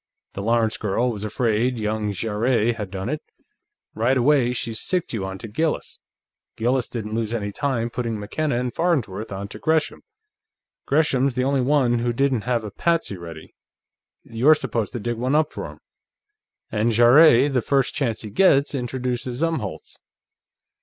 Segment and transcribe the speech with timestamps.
[0.33, 3.21] "The Lawrence girl was afraid young Jarrett had done it;
[3.93, 5.99] right away, she sicced you onto Gillis.
[6.55, 10.01] Gillis didn't lose any time putting McKenna and Farnsworth onto Gresham.
[10.87, 13.53] Gresham's the only one who didn't have a patsy ready;
[14.23, 15.79] you're supposed to dig one up for him.
[16.71, 19.99] And Jarrett, the first chance he gets, introduces Umholtz."